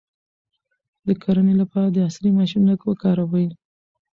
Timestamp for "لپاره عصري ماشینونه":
1.61-2.73